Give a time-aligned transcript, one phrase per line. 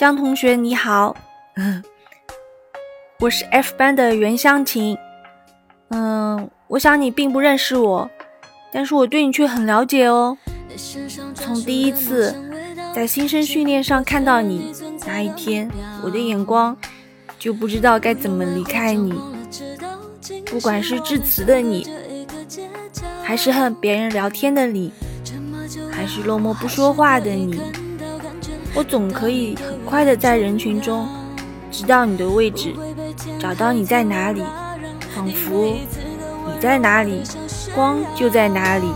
[0.00, 1.14] 江同学你好，
[3.18, 4.96] 我是 F 班的袁湘琴。
[5.90, 8.10] 嗯，我想你并不认识我，
[8.72, 10.38] 但是我对你却很了解哦。
[11.34, 12.34] 从第一次
[12.94, 14.72] 在新生训练上看到你
[15.06, 15.70] 那一天，
[16.02, 16.74] 我的眼光
[17.38, 19.12] 就不知道该怎么离开你。
[20.46, 21.86] 不管是致辞的你，
[23.22, 24.90] 还是和别人聊天的你，
[25.92, 27.60] 还是落寞不说话的你，
[28.74, 31.08] 我总可以很快的在人群中
[31.70, 32.74] 知道你的位置，
[33.38, 34.42] 找到你在哪里。
[35.12, 35.76] 仿佛
[36.46, 37.22] 你在哪里，
[37.74, 38.86] 光就在哪里。